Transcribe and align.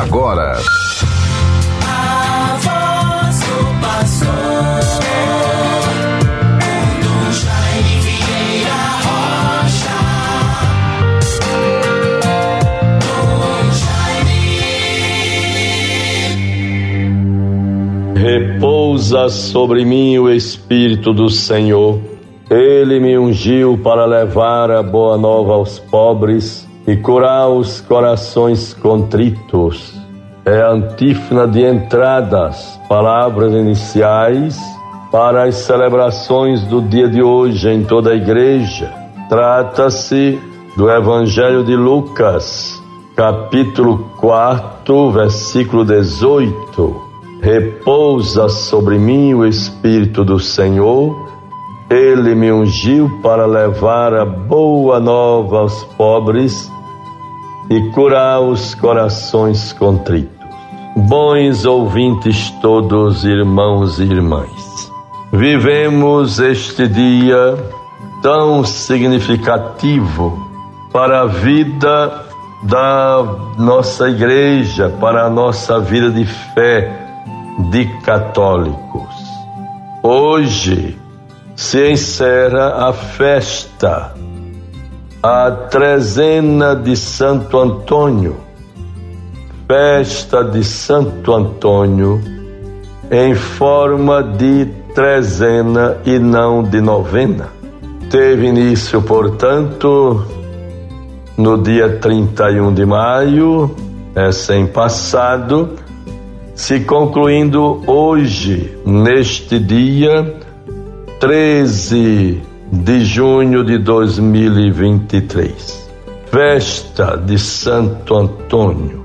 agora. 0.00 0.58
Repousa 18.16 19.28
sobre 19.28 19.84
mim 19.84 20.18
o 20.18 20.30
Espírito 20.30 21.12
do 21.12 21.30
Senhor. 21.30 22.00
Ele 22.50 22.98
me 22.98 23.16
ungiu 23.16 23.78
para 23.78 24.04
levar 24.04 24.70
a 24.70 24.82
boa 24.82 25.16
nova 25.16 25.52
aos 25.52 25.78
pobres 25.78 26.66
e 26.86 26.96
curar 26.96 27.48
os 27.48 27.80
corações 27.80 28.74
contritos. 28.74 29.94
É 30.44 30.60
antífona 30.60 31.46
de 31.46 31.64
entradas, 31.64 32.78
palavras 32.88 33.52
iniciais 33.52 34.60
para 35.10 35.44
as 35.44 35.54
celebrações 35.56 36.62
do 36.64 36.82
dia 36.82 37.08
de 37.08 37.22
hoje 37.22 37.70
em 37.70 37.84
toda 37.84 38.10
a 38.10 38.14
igreja. 38.14 38.92
Trata-se 39.28 40.38
do 40.76 40.90
Evangelho 40.90 41.64
de 41.64 41.74
Lucas, 41.74 42.82
capítulo 43.16 44.10
4, 44.18 45.10
versículo 45.12 45.84
18. 45.84 47.02
Repousa 47.40 48.48
sobre 48.48 48.98
mim 48.98 49.32
o 49.34 49.46
Espírito 49.46 50.24
do 50.24 50.38
Senhor 50.38 51.24
ele 51.90 52.34
me 52.34 52.50
ungiu 52.50 53.20
para 53.22 53.46
levar 53.46 54.14
a 54.14 54.24
boa 54.24 54.98
nova 54.98 55.58
aos 55.58 55.84
pobres 55.96 56.72
e 57.70 57.90
curar 57.90 58.40
os 58.40 58.74
corações 58.74 59.72
contritos. 59.72 60.32
Bons 60.96 61.64
ouvintes 61.64 62.50
todos, 62.62 63.24
irmãos 63.24 63.98
e 63.98 64.04
irmãs, 64.04 64.92
vivemos 65.32 66.38
este 66.38 66.86
dia 66.86 67.56
tão 68.22 68.64
significativo 68.64 70.38
para 70.92 71.22
a 71.22 71.26
vida 71.26 72.24
da 72.62 73.24
nossa 73.58 74.08
igreja, 74.08 74.88
para 75.00 75.26
a 75.26 75.30
nossa 75.30 75.80
vida 75.80 76.10
de 76.10 76.24
fé 76.24 77.04
de 77.70 77.86
católicos. 78.02 79.14
Hoje, 80.02 80.98
se 81.56 81.92
encerra 81.92 82.88
a 82.88 82.92
festa, 82.92 84.14
a 85.24 85.50
trezena 85.70 86.76
de 86.76 86.94
Santo 86.94 87.58
Antônio, 87.58 88.36
festa 89.66 90.44
de 90.44 90.62
Santo 90.62 91.32
Antônio 91.32 92.20
em 93.10 93.34
forma 93.34 94.22
de 94.22 94.66
trezena 94.94 95.96
e 96.04 96.18
não 96.18 96.62
de 96.62 96.78
novena. 96.78 97.48
Teve 98.10 98.48
início, 98.48 99.00
portanto, 99.00 100.26
no 101.38 101.56
dia 101.56 101.96
31 101.96 102.74
de 102.74 102.84
maio, 102.84 103.74
é 104.14 104.30
sem 104.30 104.66
passado, 104.66 105.70
se 106.54 106.80
concluindo 106.80 107.80
hoje, 107.86 108.76
neste 108.84 109.58
dia, 109.58 110.36
13 111.18 112.53
de 112.82 113.04
junho 113.04 113.62
de 113.62 113.78
2023. 113.78 115.88
Festa 116.26 117.16
de 117.16 117.38
Santo 117.38 118.16
Antônio, 118.16 119.04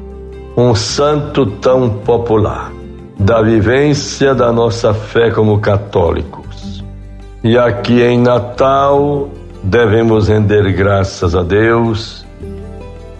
um 0.58 0.74
santo 0.74 1.46
tão 1.46 1.90
popular, 1.90 2.72
da 3.20 3.44
vivência 3.44 4.34
da 4.34 4.52
nossa 4.52 4.92
fé 4.94 5.30
como 5.30 5.60
católicos. 5.60 6.84
E 7.44 7.58
aqui 7.58 8.02
em 8.02 8.18
Natal 8.18 9.30
devemos 9.64 10.30
render 10.30 10.74
graças 10.74 11.36
a 11.36 11.44
Deus, 11.44 12.26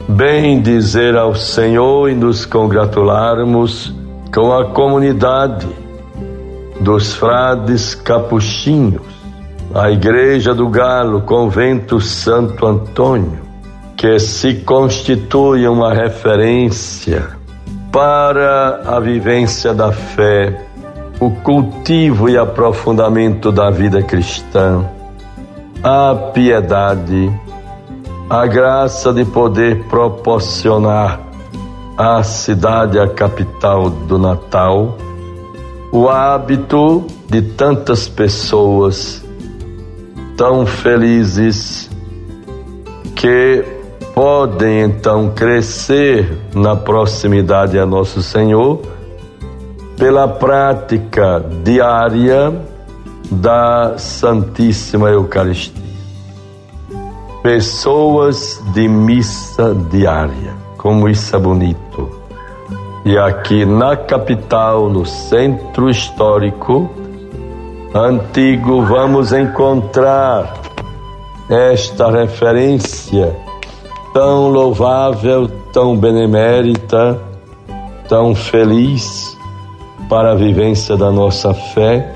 bem 0.08 0.62
dizer 0.62 1.16
ao 1.16 1.36
Senhor 1.36 2.10
e 2.10 2.16
nos 2.16 2.44
congratularmos 2.46 3.94
com 4.34 4.52
a 4.52 4.66
comunidade 4.66 5.68
dos 6.80 7.14
frades 7.14 7.94
capuchinhos, 7.94 9.19
a 9.74 9.92
Igreja 9.92 10.54
do 10.54 10.68
Galo, 10.68 11.22
Convento 11.22 12.02
Santo 12.02 12.66
Antônio, 12.66 13.40
que 13.96 14.20
se 14.20 14.56
constitui 14.56 15.68
uma 15.68 15.94
referência 15.94 17.30
para 17.92 18.82
a 18.86 19.00
vivência 19.00 19.74
da 19.74 19.92
fé, 19.92 20.66
o 21.20 21.30
cultivo 21.30 22.30
e 22.30 22.38
aprofundamento 22.38 23.52
da 23.52 23.70
vida 23.70 24.02
cristã, 24.02 24.86
a 25.84 26.16
piedade, 26.34 27.32
a 28.30 28.48
graça 28.48 29.14
de 29.14 29.24
poder 29.24 29.84
proporcionar 29.84 31.20
à 31.98 32.24
cidade, 32.24 33.00
a 33.00 33.08
capital 33.08 33.90
do 33.90 34.18
Natal, 34.18 34.98
o 35.92 36.08
hábito 36.08 37.06
de 37.28 37.42
tantas 37.42 38.08
pessoas 38.08 39.29
tão 40.40 40.66
felizes 40.66 41.90
que 43.14 43.62
podem 44.16 44.84
então 44.84 45.32
crescer 45.36 46.32
na 46.56 46.78
proximidade 46.78 47.78
a 47.78 47.86
Nosso 47.86 48.24
Senhor 48.24 48.82
pela 49.98 50.30
prática 50.30 51.44
diária 51.62 52.54
da 53.30 53.98
Santíssima 53.98 55.10
Eucaristia. 55.10 55.84
Pessoas 57.44 58.64
de 58.74 58.88
missa 58.88 59.76
diária, 59.92 60.54
como 60.78 61.10
isso 61.10 61.36
é 61.36 61.40
bonito. 61.40 62.10
E 63.04 63.18
aqui 63.18 63.66
na 63.66 63.98
capital, 63.98 64.90
no 64.90 65.06
centro 65.06 65.90
histórico 65.90 66.90
antigo, 67.94 68.84
vamos 68.84 69.34
encontrar 69.34 70.54
esta 71.50 72.12
referência 72.12 73.36
tão 74.14 74.50
louvável, 74.50 75.48
tão 75.74 75.98
benemérita, 75.98 77.20
tão 78.08 78.36
feliz 78.36 79.36
para 80.10 80.32
a 80.32 80.36
vivência 80.36 80.96
da 80.98 81.12
nossa 81.12 81.54
fé, 81.54 82.16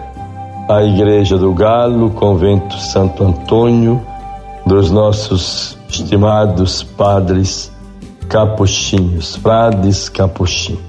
a 0.69 0.83
Igreja 0.83 1.37
do 1.37 1.53
Galo, 1.53 2.09
Convento 2.11 2.77
Santo 2.77 3.23
Antônio, 3.23 4.01
dos 4.65 4.89
nossos 4.91 5.77
estimados 5.89 6.83
padres 6.83 7.71
capuchinhos, 8.29 9.35
frades 9.35 10.09
capuchinhos. 10.09 10.81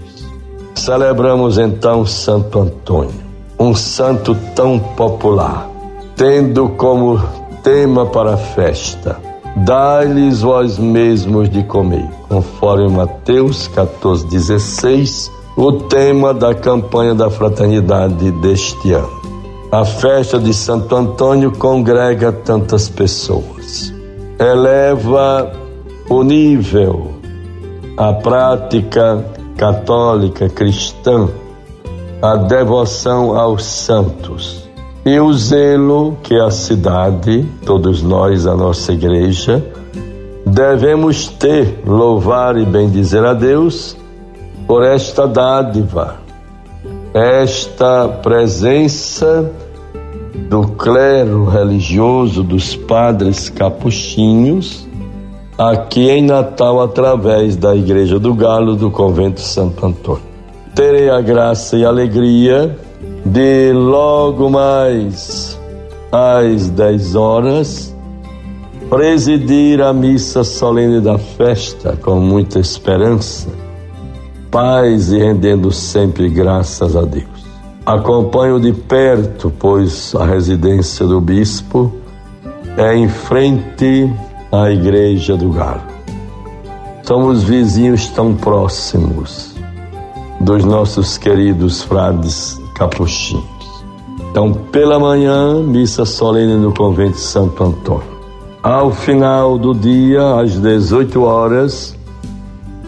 Celebramos 0.75 1.59
então 1.59 2.07
Santo 2.07 2.61
Antônio, 2.61 3.24
um 3.59 3.75
santo 3.75 4.37
tão 4.55 4.79
popular, 4.79 5.69
tendo 6.17 6.69
como 6.71 7.23
tema 7.63 8.07
para 8.07 8.35
a 8.35 8.37
festa: 8.37 9.19
Dai-lhes 9.57 10.43
vós 10.43 10.79
mesmos 10.79 11.49
de 11.49 11.63
comer, 11.65 12.09
conforme 12.29 12.89
Mateus 12.89 13.69
14, 13.69 14.27
16, 14.27 15.31
o 15.57 15.73
tema 15.73 16.35
da 16.35 16.55
campanha 16.55 17.15
da 17.15 17.31
fraternidade 17.31 18.31
deste 18.33 18.93
ano. 18.93 19.23
A 19.71 19.85
festa 19.85 20.39
de 20.39 20.55
Santo 20.55 20.95
Antônio 20.95 21.51
congrega 21.53 22.33
tantas 22.33 22.89
pessoas, 22.89 23.93
eleva 24.39 25.53
o 26.09 26.23
nível 26.23 27.15
a 27.97 28.13
prática 28.13 29.25
católica 29.57 30.49
cristã, 30.49 31.29
a 32.25 32.37
devoção 32.37 33.39
aos 33.39 33.65
santos 33.65 34.67
e 35.05 35.21
o 35.21 35.31
zelo 35.35 36.17
que 36.23 36.35
a 36.35 36.51
cidade, 36.51 37.47
todos 37.67 38.03
nós, 38.03 38.47
a 38.47 38.57
nossa 38.57 38.95
igreja, 38.95 39.63
devemos 40.47 41.29
ter, 41.29 41.83
louvar 41.87 42.57
e 42.57 42.65
bendizer 42.65 43.23
a 43.27 43.35
Deus 43.35 43.95
por 44.67 44.83
esta 44.83 45.29
dádiva, 45.29 46.17
esta 47.13 48.09
presença 48.09 49.53
do 50.49 50.69
clero 50.69 51.45
religioso 51.45 52.43
dos 52.43 52.75
padres 52.75 53.51
capuchinhos 53.51 54.89
aqui 55.59 56.09
em 56.09 56.23
Natal 56.23 56.81
através 56.81 57.55
da 57.55 57.77
Igreja 57.77 58.19
do 58.19 58.33
Galo 58.33 58.77
do 58.77 58.91
Convento 58.91 59.43
Santo 59.43 59.85
Antônio. 59.85 60.34
Terei 60.75 61.09
a 61.09 61.21
graça 61.21 61.77
e 61.77 61.85
a 61.85 61.89
alegria 61.89 62.77
de 63.25 63.73
logo 63.73 64.51
mais 64.51 65.57
às 66.11 66.69
10 66.69 67.15
horas 67.15 67.95
presidir 68.91 69.81
a 69.81 69.93
missa 69.93 70.43
solene 70.43 71.01
da 71.01 71.17
festa 71.17 71.97
com 72.03 72.21
muita 72.21 72.59
esperança, 72.59 73.49
paz 74.51 75.13
e 75.13 75.19
rendendo 75.19 75.71
sempre 75.71 76.29
graças 76.29 76.97
a 76.97 77.03
Deus. 77.03 77.25
Acompanho 77.87 78.59
de 78.59 78.73
perto, 78.73 79.53
pois 79.57 80.13
a 80.17 80.25
residência 80.25 81.07
do 81.07 81.21
bispo 81.21 81.93
é 82.77 82.97
em 82.97 83.09
frente 83.09 84.13
à 84.51 84.71
igreja 84.71 85.37
do 85.37 85.51
Galo. 85.51 85.83
Somos 87.05 87.45
vizinhos 87.45 88.09
tão 88.09 88.35
próximos 88.35 89.54
dos 90.45 90.63
nossos 90.65 91.17
queridos 91.17 91.83
frades 91.83 92.61
capuchinhos. 92.75 93.45
Então, 94.31 94.53
pela 94.53 94.99
manhã, 94.99 95.63
missa 95.63 96.05
solene 96.05 96.57
no 96.57 96.73
convento 96.73 97.15
de 97.15 97.21
Santo 97.21 97.65
Antônio. 97.65 98.15
Ao 98.63 98.91
final 98.91 99.59
do 99.59 99.75
dia, 99.75 100.41
às 100.41 100.59
18 100.59 101.23
horas, 101.23 101.97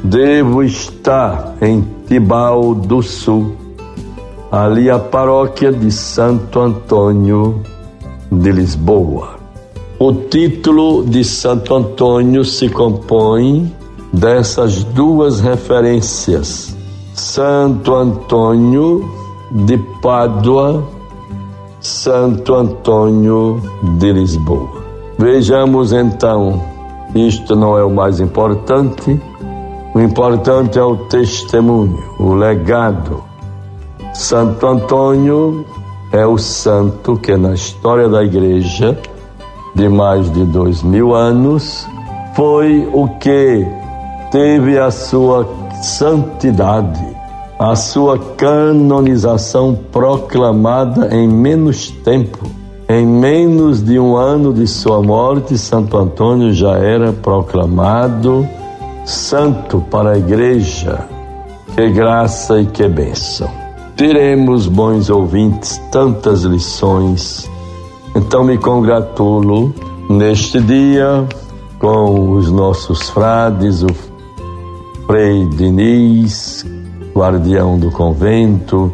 devo 0.04 0.62
estar 0.62 1.54
em 1.62 1.86
Tibau 2.06 2.74
do 2.74 3.02
Sul, 3.02 3.56
ali 4.52 4.90
a 4.90 4.98
paróquia 4.98 5.72
de 5.72 5.90
Santo 5.90 6.60
Antônio 6.60 7.62
de 8.30 8.52
Lisboa. 8.52 9.36
O 9.98 10.12
título 10.12 11.04
de 11.06 11.24
Santo 11.24 11.74
Antônio 11.74 12.44
se 12.44 12.68
compõe 12.68 13.72
dessas 14.12 14.84
duas 14.84 15.40
referências: 15.40 16.75
Santo 17.16 17.94
Antônio 17.94 19.02
de 19.50 19.78
Pádua, 20.02 20.84
Santo 21.80 22.54
Antônio 22.54 23.58
de 23.98 24.12
Lisboa. 24.12 24.84
Vejamos 25.18 25.94
então, 25.94 26.62
isto 27.14 27.56
não 27.56 27.78
é 27.78 27.82
o 27.82 27.90
mais 27.90 28.20
importante, 28.20 29.18
o 29.94 30.00
importante 30.00 30.78
é 30.78 30.82
o 30.82 30.96
testemunho, 31.06 31.98
o 32.20 32.34
legado. 32.34 33.24
Santo 34.12 34.66
Antônio 34.66 35.64
é 36.12 36.26
o 36.26 36.36
santo 36.36 37.16
que 37.16 37.34
na 37.34 37.54
história 37.54 38.10
da 38.10 38.22
igreja 38.22 38.96
de 39.74 39.88
mais 39.88 40.30
de 40.32 40.44
dois 40.44 40.82
mil 40.82 41.14
anos, 41.14 41.86
foi 42.34 42.86
o 42.92 43.08
que 43.18 43.66
teve 44.30 44.78
a 44.78 44.90
sua 44.90 45.65
santidade, 45.82 47.04
a 47.58 47.74
sua 47.74 48.18
canonização 48.18 49.78
proclamada 49.90 51.14
em 51.14 51.28
menos 51.28 51.90
tempo. 52.04 52.46
Em 52.88 53.04
menos 53.04 53.82
de 53.82 53.98
um 53.98 54.16
ano 54.16 54.52
de 54.52 54.66
sua 54.66 55.02
morte, 55.02 55.58
Santo 55.58 55.96
Antônio 55.96 56.52
já 56.52 56.76
era 56.76 57.12
proclamado 57.12 58.46
santo 59.04 59.80
para 59.90 60.12
a 60.12 60.18
igreja. 60.18 61.00
Que 61.74 61.90
graça 61.90 62.60
e 62.60 62.66
que 62.66 62.86
bênção. 62.86 63.50
Teremos, 63.96 64.68
bons 64.68 65.10
ouvintes, 65.10 65.80
tantas 65.90 66.42
lições 66.42 67.48
então 68.16 68.42
me 68.42 68.56
congratulo 68.56 69.74
neste 70.08 70.58
dia 70.58 71.28
com 71.78 72.30
os 72.30 72.50
nossos 72.50 73.10
frades, 73.10 73.82
o 73.82 73.88
Frei 75.06 75.46
Diniz, 75.46 76.64
guardião 77.14 77.78
do 77.78 77.90
convento, 77.90 78.92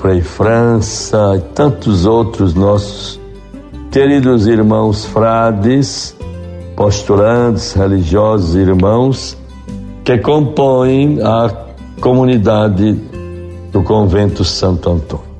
Frei 0.00 0.20
França 0.20 1.34
e 1.36 1.40
tantos 1.54 2.06
outros 2.06 2.54
nossos 2.54 3.18
queridos 3.90 4.46
irmãos 4.46 5.04
frades, 5.06 6.16
postulantes, 6.76 7.72
religiosos 7.72 8.54
irmãos 8.54 9.36
que 10.04 10.18
compõem 10.18 11.20
a 11.22 11.50
comunidade 12.00 12.92
do 13.72 13.82
convento 13.82 14.44
Santo 14.44 14.90
Antônio 14.90 15.30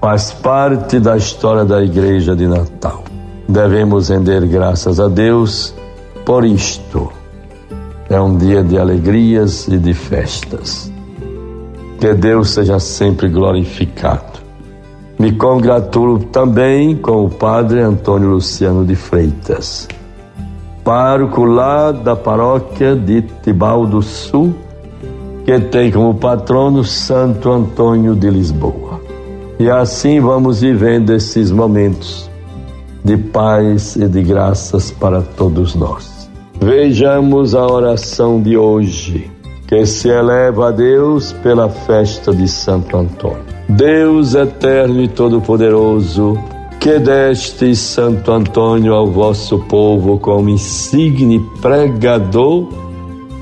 faz 0.00 0.32
parte 0.32 1.00
da 1.00 1.16
história 1.16 1.64
da 1.64 1.82
Igreja 1.82 2.34
de 2.34 2.46
Natal. 2.46 3.02
Devemos 3.48 4.08
render 4.08 4.46
graças 4.46 5.00
a 5.00 5.08
Deus 5.08 5.74
por 6.24 6.44
isto. 6.44 7.17
É 8.10 8.18
um 8.18 8.38
dia 8.38 8.64
de 8.64 8.78
alegrias 8.78 9.68
e 9.68 9.76
de 9.76 9.92
festas. 9.92 10.90
Que 12.00 12.14
Deus 12.14 12.50
seja 12.50 12.80
sempre 12.80 13.28
glorificado. 13.28 14.38
Me 15.18 15.32
congratulo 15.32 16.20
também 16.20 16.96
com 16.96 17.26
o 17.26 17.28
Padre 17.28 17.80
Antônio 17.80 18.30
Luciano 18.30 18.84
de 18.86 18.94
Freitas, 18.94 19.88
pároco 20.82 21.44
lá 21.44 21.92
da 21.92 22.16
paróquia 22.16 22.96
de 22.96 23.20
Tibau 23.42 23.84
do 23.84 24.00
Sul, 24.00 24.54
que 25.44 25.58
tem 25.58 25.90
como 25.90 26.14
patrono 26.14 26.84
Santo 26.84 27.50
Antônio 27.50 28.14
de 28.14 28.30
Lisboa. 28.30 29.00
E 29.58 29.68
assim 29.68 30.20
vamos 30.20 30.60
vivendo 30.60 31.12
esses 31.12 31.50
momentos 31.50 32.30
de 33.04 33.16
paz 33.16 33.96
e 33.96 34.06
de 34.06 34.22
graças 34.22 34.90
para 34.90 35.20
todos 35.20 35.74
nós. 35.74 36.17
Vejamos 36.60 37.54
a 37.54 37.66
oração 37.66 38.40
de 38.40 38.56
hoje, 38.56 39.30
que 39.66 39.86
se 39.86 40.08
eleva 40.08 40.68
a 40.68 40.70
Deus 40.70 41.32
pela 41.42 41.68
festa 41.68 42.34
de 42.34 42.48
Santo 42.48 42.96
Antônio. 42.96 43.44
Deus 43.68 44.34
eterno 44.34 45.02
e 45.02 45.08
todo-poderoso, 45.08 46.38
que 46.80 46.98
deste 46.98 47.74
Santo 47.74 48.32
Antônio 48.32 48.94
ao 48.94 49.06
vosso 49.06 49.58
povo 49.60 50.18
como 50.18 50.48
insigne 50.48 51.40
pregador 51.60 52.68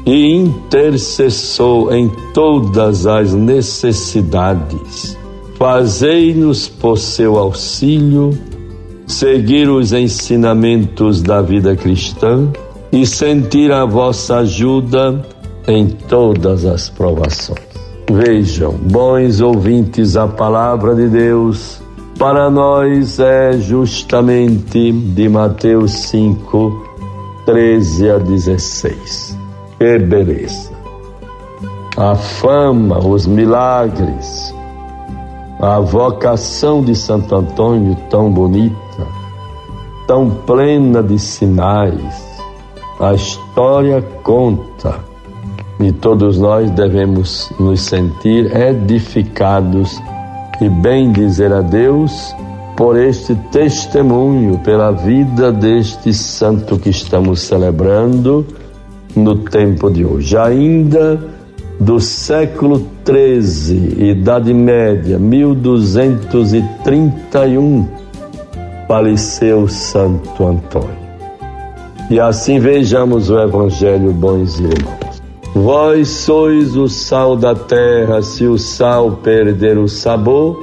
e 0.05 0.35
intercessor 0.35 1.95
em 1.95 2.09
todas 2.33 3.07
as 3.07 3.35
necessidades 3.35 5.17
Fazei-nos 5.59 6.69
por 6.69 6.99
seu 6.99 7.39
auxílio 7.39 8.39
seguir 9.07 9.71
os 9.71 9.95
ensinamentos 9.95 11.23
da 11.23 11.41
vida 11.41 11.75
cristã 11.75 12.53
e 12.93 13.07
sentir 13.07 13.73
a 13.73 13.85
vossa 13.85 14.39
ajuda 14.39 15.25
em 15.67 15.89
todas 15.89 16.65
as 16.65 16.89
provações. 16.89 17.67
Vejam, 18.11 18.73
bons 18.73 19.41
ouvintes, 19.41 20.17
a 20.17 20.29
palavra 20.29 20.95
de 20.95 21.09
Deus 21.09 21.81
para 22.19 22.49
nós 22.49 23.21
é 23.21 23.53
justamente 23.59 24.91
de 24.91 25.29
Mateus 25.29 25.93
5, 26.09 26.87
13 27.45 28.11
a 28.11 28.19
16. 28.19 29.39
Que 29.79 29.99
beleza! 29.99 30.73
A 31.95 32.15
fama, 32.15 32.99
os 32.99 33.27
milagres, 33.27 34.55
a 35.61 35.79
vocação 35.81 36.83
de 36.83 36.95
Santo 36.95 37.35
Antônio 37.35 37.95
tão 38.09 38.31
bonita, 38.31 39.07
tão 40.07 40.31
plena 40.31 41.03
de 41.03 41.19
sinais. 41.19 42.26
A 42.99 43.13
história 43.13 44.01
conta 44.23 44.99
e 45.79 45.93
todos 45.93 46.39
nós 46.39 46.71
devemos 46.71 47.53
nos 47.61 47.83
sentir 47.83 48.51
edificados 48.57 50.01
e 50.63 50.69
bem 50.69 51.13
dizer 51.13 51.53
a 51.53 51.61
Deus 51.61 52.35
por 52.75 52.99
este 52.99 53.35
testemunho, 53.53 54.59
pela 54.61 54.93
vida 54.93 55.53
deste 55.53 56.15
santo 56.15 56.79
que 56.79 56.89
estamos 56.89 57.41
celebrando 57.41 58.47
no 59.15 59.37
tempo 59.37 59.91
de 59.91 60.03
hoje. 60.05 60.35
Ainda 60.37 61.21
do 61.79 62.01
século 62.01 62.87
XIII, 63.07 64.11
Idade 64.11 64.55
Média, 64.55 65.19
1231, 65.19 67.87
faleceu 68.89 69.69
Santo 69.69 70.47
Antônio. 70.47 71.06
E 72.09 72.21
assim 72.21 72.61
vejamos 72.61 73.31
o 73.31 73.39
Evangelho, 73.39 74.13
bons 74.13 74.61
irmãos. 74.61 75.23
Vós 75.53 76.09
sois 76.09 76.77
o 76.77 76.87
sal 76.87 77.37
da 77.37 77.55
terra, 77.55 78.23
se 78.23 78.45
o 78.45 78.57
sal 78.57 79.13
perder 79.23 79.77
o 79.77 79.89
sabor, 79.89 80.63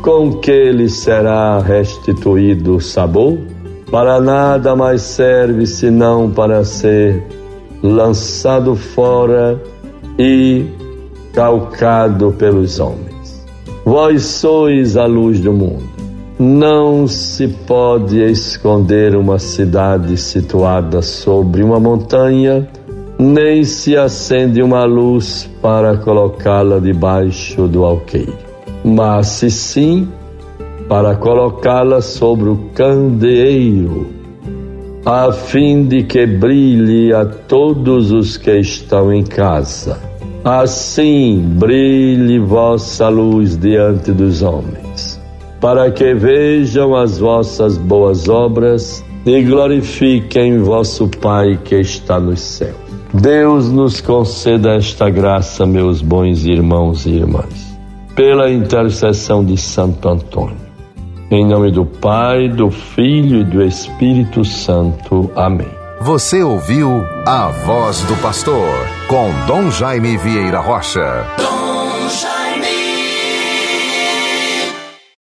com 0.00 0.32
que 0.34 0.72
lhe 0.72 0.88
será 0.88 1.58
restituído 1.58 2.76
o 2.76 2.80
sabor? 2.80 3.36
Para 3.90 4.18
nada 4.20 4.74
mais 4.74 5.02
serve 5.02 5.66
senão 5.66 6.30
para 6.30 6.64
ser 6.64 7.22
lançado 7.82 8.74
fora 8.74 9.60
e 10.18 10.64
calcado 11.34 12.32
pelos 12.38 12.80
homens. 12.80 13.46
Vós 13.84 14.22
sois 14.22 14.96
a 14.96 15.04
luz 15.04 15.38
do 15.40 15.52
mundo. 15.52 15.91
Não 16.44 17.06
se 17.06 17.46
pode 17.46 18.20
esconder 18.20 19.14
uma 19.14 19.38
cidade 19.38 20.16
situada 20.16 21.00
sobre 21.00 21.62
uma 21.62 21.78
montanha, 21.78 22.68
nem 23.16 23.62
se 23.62 23.96
acende 23.96 24.60
uma 24.60 24.84
luz 24.84 25.48
para 25.62 25.96
colocá-la 25.98 26.80
debaixo 26.80 27.68
do 27.68 27.84
alqueire. 27.84 28.34
Mas 28.84 29.28
se 29.28 29.50
sim, 29.52 30.08
para 30.88 31.14
colocá-la 31.14 32.00
sobre 32.00 32.48
o 32.48 32.56
candeeiro, 32.74 34.08
a 35.06 35.30
fim 35.30 35.84
de 35.84 36.02
que 36.02 36.26
brilhe 36.26 37.14
a 37.14 37.24
todos 37.24 38.10
os 38.10 38.36
que 38.36 38.58
estão 38.58 39.12
em 39.12 39.22
casa. 39.22 39.96
Assim 40.44 41.40
brilhe 41.56 42.40
vossa 42.40 43.08
luz 43.08 43.56
diante 43.56 44.10
dos 44.10 44.42
homens, 44.42 45.11
para 45.62 45.92
que 45.92 46.12
vejam 46.12 46.96
as 46.96 47.20
vossas 47.20 47.78
boas 47.78 48.28
obras 48.28 49.04
e 49.24 49.40
glorifiquem 49.44 50.58
vosso 50.58 51.06
Pai 51.06 51.56
que 51.64 51.76
está 51.76 52.18
nos 52.18 52.40
céus. 52.40 52.74
Deus 53.14 53.70
nos 53.70 54.00
conceda 54.00 54.74
esta 54.74 55.08
graça, 55.08 55.64
meus 55.64 56.02
bons 56.02 56.44
irmãos 56.44 57.06
e 57.06 57.10
irmãs, 57.10 57.78
pela 58.16 58.50
intercessão 58.50 59.44
de 59.44 59.56
Santo 59.56 60.08
Antônio. 60.08 60.56
Em 61.30 61.46
nome 61.46 61.70
do 61.70 61.86
Pai, 61.86 62.48
do 62.48 62.68
Filho 62.68 63.42
e 63.42 63.44
do 63.44 63.62
Espírito 63.62 64.44
Santo. 64.44 65.30
Amém. 65.36 65.70
Você 66.00 66.42
ouviu 66.42 67.04
a 67.24 67.48
voz 67.64 68.02
do 68.02 68.16
pastor 68.16 68.68
com 69.06 69.30
Dom 69.46 69.70
Jaime 69.70 70.16
Vieira 70.16 70.58
Rocha. 70.58 71.24